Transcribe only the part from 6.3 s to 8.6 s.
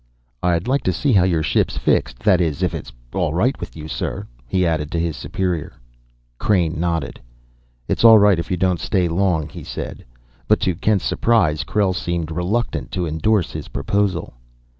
Crain nodded. "All right if you